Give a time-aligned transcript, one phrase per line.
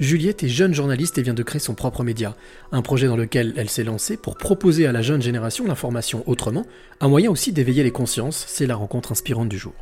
[0.00, 2.34] Juliette est jeune journaliste et vient de créer son propre média,
[2.72, 6.64] un projet dans lequel elle s'est lancée pour proposer à la jeune génération l'information autrement,
[7.00, 9.72] un moyen aussi d'éveiller les consciences, c'est la rencontre inspirante du jour.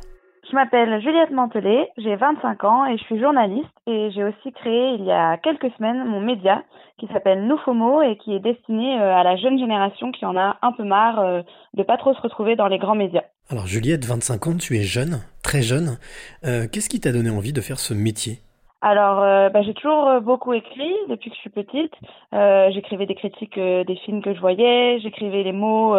[0.47, 4.93] Je m'appelle Juliette Mantelet, j'ai 25 ans et je suis journaliste et j'ai aussi créé
[4.99, 6.63] il y a quelques semaines mon média
[6.99, 10.59] qui s'appelle Noufomo et qui est destiné euh, à la jeune génération qui en a
[10.61, 11.41] un peu marre euh,
[11.73, 13.23] de pas trop se retrouver dans les grands médias.
[13.49, 15.97] Alors Juliette, 25 ans, tu es jeune, très jeune.
[16.45, 18.37] Euh, qu'est-ce qui t'a donné envie de faire ce métier?
[18.85, 21.93] Alors, euh, bah, j'ai toujours euh, beaucoup écrit depuis que je suis petite.
[22.33, 25.95] Euh, j'écrivais des critiques des films que je voyais, j'écrivais les mots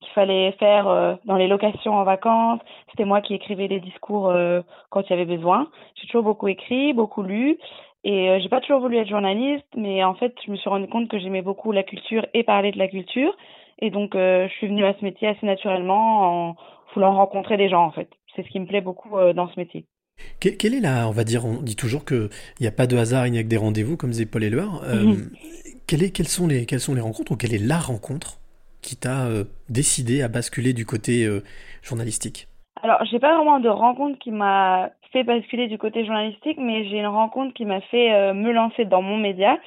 [0.00, 2.58] qu'il fallait faire dans les locations en vacances.
[2.90, 4.34] C'était moi qui écrivais les discours
[4.90, 5.68] quand il y avait besoin.
[5.94, 7.56] J'ai toujours beaucoup écrit, beaucoup lu.
[8.02, 11.08] Et j'ai pas toujours voulu être journaliste, mais en fait, je me suis rendu compte
[11.08, 13.34] que j'aimais beaucoup la culture et parler de la culture.
[13.78, 16.56] Et donc, je suis venue à ce métier assez naturellement en
[16.94, 18.10] voulant rencontrer des gens, en fait.
[18.34, 19.86] C'est ce qui me plaît beaucoup dans ce métier.
[20.40, 22.28] Quelle est la, on va dire, on dit toujours qu'il
[22.60, 24.82] n'y a pas de hasard, il n'y a que des rendez-vous, comme disait Paul Éluard.
[24.84, 25.30] Euh, mhm.
[25.86, 28.38] quelles, sont les, quelles sont les rencontres ou quelle est la rencontre
[28.82, 31.42] qui t'a euh, décidé à basculer du côté euh,
[31.82, 32.48] journalistique?
[32.82, 36.98] Alors, j'ai pas vraiment de rencontre qui m'a fait basculer du côté journalistique, mais j'ai
[36.98, 39.58] une rencontre qui m'a fait me lancer dans mon média.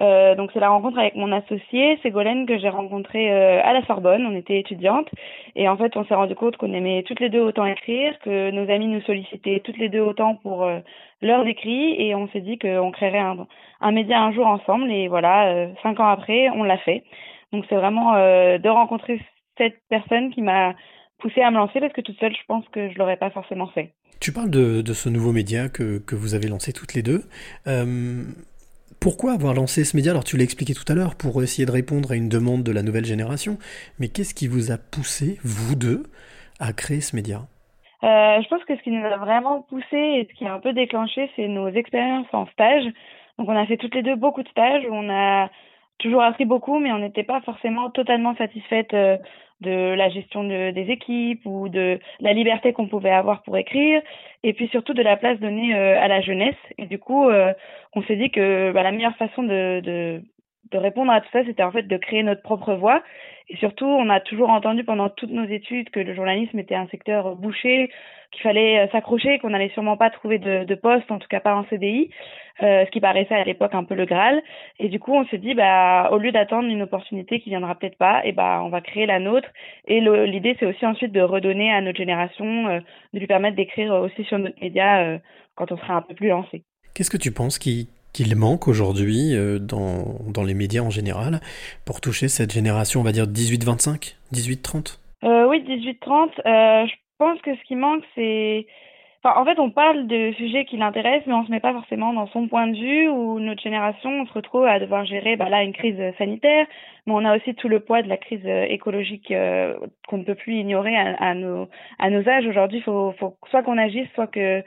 [0.00, 3.84] Euh, donc c'est la rencontre avec mon associé Ségolène que j'ai rencontré euh, à la
[3.86, 4.26] Sorbonne.
[4.26, 5.08] On était étudiantes
[5.54, 8.50] et en fait on s'est rendu compte qu'on aimait toutes les deux autant écrire, que
[8.50, 10.80] nos amis nous sollicitaient toutes les deux autant pour euh,
[11.22, 13.24] leurs écrits et on s'est dit qu'on créerait
[13.80, 17.04] un, média un jour ensemble et voilà cinq ans après on l'a fait.
[17.52, 19.20] Donc c'est vraiment de rencontrer
[19.56, 20.74] cette personne qui m'a
[21.18, 23.68] poussé à me lancer parce que toute seule je pense que je l'aurais pas forcément
[23.68, 23.94] fait.
[24.20, 27.22] Tu parles de, de ce nouveau média que, que vous avez lancé toutes les deux.
[29.00, 30.10] Pourquoi avoir lancé ce média?
[30.12, 32.72] Alors tu l'as expliqué tout à l'heure, pour essayer de répondre à une demande de
[32.72, 33.58] la nouvelle génération,
[33.98, 36.02] mais qu'est-ce qui vous a poussé, vous deux,
[36.58, 37.42] à créer ce média?
[38.02, 40.60] Euh, Je pense que ce qui nous a vraiment poussé et ce qui a un
[40.60, 42.84] peu déclenché, c'est nos expériences en stage.
[43.38, 45.50] Donc on a fait toutes les deux beaucoup de stages, on a
[45.98, 49.18] toujours appris beaucoup, mais on n'était pas forcément totalement satisfaite euh,
[49.60, 54.02] de la gestion de, des équipes ou de la liberté qu'on pouvait avoir pour écrire,
[54.42, 56.56] et puis surtout de la place donnée euh, à la jeunesse.
[56.78, 57.52] Et du coup, euh,
[57.94, 60.22] on s'est dit que bah, la meilleure façon de, de,
[60.70, 63.02] de répondre à tout ça, c'était en fait de créer notre propre voix.
[63.48, 66.88] Et surtout, on a toujours entendu pendant toutes nos études que le journalisme était un
[66.88, 67.90] secteur bouché,
[68.32, 71.54] qu'il fallait euh, s'accrocher, qu'on n'allait sûrement pas trouver de, poste, en tout cas pas
[71.54, 72.10] en CDI,
[72.62, 74.42] euh, ce qui paraissait à l'époque un peu le Graal.
[74.80, 77.98] Et du coup, on s'est dit, bah, au lieu d'attendre une opportunité qui viendra peut-être
[77.98, 79.48] pas, et bah, on va créer la nôtre.
[79.86, 82.80] Et l'idée, c'est aussi ensuite de redonner à notre génération, euh,
[83.14, 85.20] de lui permettre d'écrire aussi sur notre média
[85.54, 86.64] quand on sera un peu plus lancé.
[86.94, 91.40] Qu'est-ce que tu penses qui, qu'il manque aujourd'hui euh, dans, dans, les médias en général
[91.84, 96.30] pour toucher cette génération, on va dire 18-25, 18-30 euh, Oui, 18-30.
[96.46, 98.66] Euh, je pense que ce qui manque, c'est...
[99.22, 102.28] En fait, on parle de sujets qui l'intéressent, mais on se met pas forcément dans
[102.28, 105.64] son point de vue, où notre génération, on se retrouve à devoir gérer bah, là
[105.64, 106.64] une crise sanitaire,
[107.06, 109.34] mais on a aussi tout le poids de la crise écologique
[110.06, 112.46] qu'on ne peut plus ignorer à, à, nos, à nos âges.
[112.46, 114.62] Aujourd'hui, il faut, faut soit qu'on agisse, soit que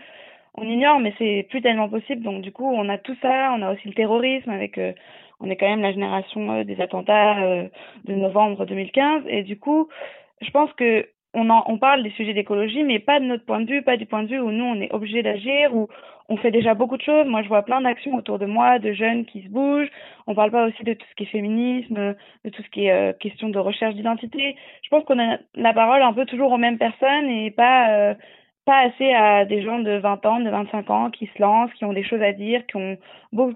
[0.56, 2.24] on ignore, mais c'est plus tellement possible.
[2.24, 3.54] Donc du coup, on a tout ça.
[3.58, 4.78] On a aussi le terrorisme avec.
[4.78, 4.94] Euh,
[5.42, 7.68] on est quand même la génération euh, des attentats euh,
[8.06, 9.24] de novembre 2015.
[9.28, 9.88] Et du coup,
[10.42, 13.62] je pense que on, en, on parle des sujets d'écologie, mais pas de notre point
[13.62, 15.88] de vue, pas du point de vue où nous on est obligé d'agir, où
[16.28, 17.28] on fait déjà beaucoup de choses.
[17.28, 19.90] Moi, je vois plein d'actions autour de moi, de jeunes qui se bougent.
[20.28, 23.18] On parle pas aussi de tout ce qui est féminisme, de tout ce qui est
[23.20, 24.56] question de recherche d'identité.
[24.82, 28.16] Je pense qu'on a la parole un peu toujours aux mêmes personnes et pas
[28.70, 31.86] pas assez à des gens de 20 ans, de 25 ans qui se lancent, qui
[31.86, 32.98] ont des choses à dire, qui ont
[33.34, 33.56] beaucoup,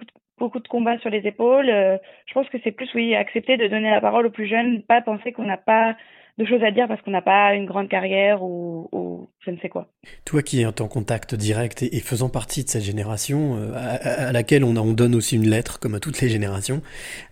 [0.59, 1.69] de combats sur les épaules.
[1.69, 4.81] Euh, je pense que c'est plus, oui, accepter de donner la parole aux plus jeunes,
[4.81, 5.95] pas penser qu'on n'a pas
[6.39, 9.69] de choses à dire parce qu'on n'a pas une grande carrière ou, je ne sais
[9.69, 9.87] quoi.
[10.25, 14.63] Toi qui es en contact direct et, faisant partie de cette génération euh, à, laquelle
[14.63, 16.81] on, on, donne aussi une lettre comme à toutes les générations,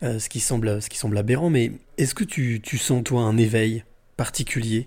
[0.03, 3.37] euh, ce, qui semble, ce qui semble aberrant, mais est-ce que tu sens toi un
[3.37, 3.83] éveil
[4.17, 4.85] particulier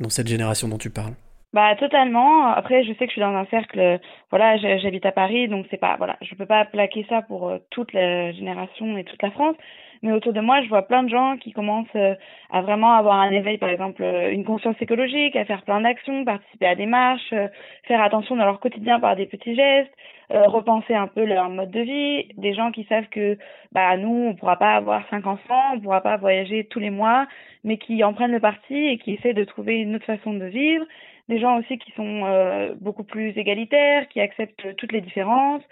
[0.00, 1.14] dans cette génération dont tu parles?
[1.52, 2.46] Bah totalement.
[2.46, 4.00] Après, je sais que je suis dans un cercle.
[4.30, 7.58] Voilà, j'habite à Paris, donc c'est pas voilà, je peux pas plaquer ça pour euh,
[7.70, 9.56] toute la génération et toute la France.
[10.02, 12.14] Mais autour de moi, je vois plein de gens qui commencent euh,
[12.50, 16.24] à vraiment avoir un éveil, par exemple, euh, une conscience écologique, à faire plein d'actions,
[16.24, 17.34] participer à des marches,
[17.84, 19.92] faire attention dans leur quotidien par des petits gestes,
[20.30, 22.28] repenser un peu leur mode de vie.
[22.38, 23.36] Des gens qui savent que
[23.72, 27.26] bah nous, on pourra pas avoir cinq enfants, on pourra pas voyager tous les mois,
[27.64, 30.46] mais qui en prennent le parti et qui essaient de trouver une autre façon de
[30.46, 30.86] vivre
[31.28, 35.62] des gens aussi qui sont euh, beaucoup plus égalitaires, qui acceptent toutes les différences.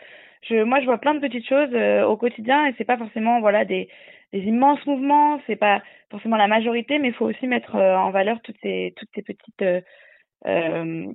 [0.48, 3.40] Je, moi, je vois plein de petites choses euh, au quotidien et c'est pas forcément
[3.40, 3.88] voilà des,
[4.32, 8.10] des immenses mouvements, c'est pas forcément la majorité, mais il faut aussi mettre euh, en
[8.10, 9.64] valeur toutes ces toutes ces petites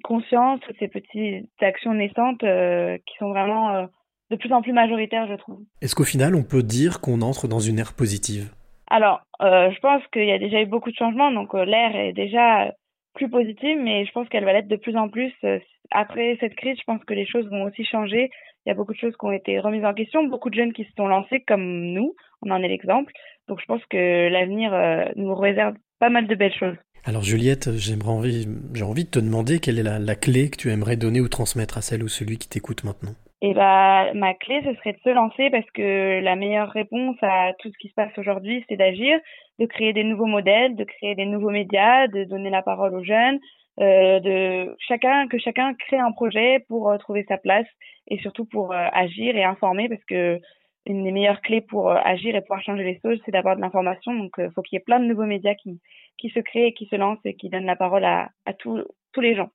[0.03, 3.87] consciences, toutes ces petites actions naissantes qui sont vraiment
[4.29, 5.61] de plus en plus majoritaire, je trouve.
[5.81, 8.51] Est-ce qu'au final, on peut dire qu'on entre dans une ère positive?
[8.87, 11.95] Alors, euh, je pense qu'il y a déjà eu beaucoup de changements, donc euh, l'ère
[11.95, 12.73] est déjà
[13.15, 15.33] plus positive, mais je pense qu'elle va l'être de plus en plus.
[15.43, 15.59] Euh,
[15.91, 18.29] après cette crise, je pense que les choses vont aussi changer.
[18.65, 20.73] Il y a beaucoup de choses qui ont été remises en question, beaucoup de jeunes
[20.73, 23.11] qui se sont lancés comme nous, on en est l'exemple.
[23.47, 24.71] Donc je pense que l'avenir
[25.15, 26.75] nous réserve pas mal de belles choses.
[27.03, 28.31] Alors Juliette, j'aimerais
[28.73, 31.77] j'ai envie de te demander quelle est la clé que tu aimerais donner ou transmettre
[31.77, 33.13] à celle ou celui qui t'écoute maintenant.
[33.41, 37.53] Et bah, ma clé, ce serait de se lancer parce que la meilleure réponse à
[37.59, 39.19] tout ce qui se passe aujourd'hui, c'est d'agir,
[39.59, 43.03] de créer des nouveaux modèles, de créer des nouveaux médias, de donner la parole aux
[43.03, 43.39] jeunes,
[43.81, 47.67] euh, de chacun que chacun crée un projet pour euh, trouver sa place
[48.07, 50.39] et surtout pour euh, agir et informer parce que
[50.85, 53.61] une des meilleures clés pour euh, agir et pouvoir changer les choses, c'est d'avoir de
[53.61, 54.13] l'information.
[54.13, 55.81] Donc, il faut qu'il y ait plein de nouveaux médias qui
[56.17, 58.81] qui se créent et qui se lancent et qui donnent la parole à à tous
[59.11, 59.49] tous les gens.